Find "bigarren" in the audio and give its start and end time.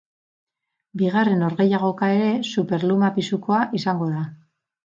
1.01-1.43